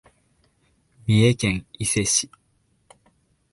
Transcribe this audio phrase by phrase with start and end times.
[1.05, 2.31] 三重県伊勢市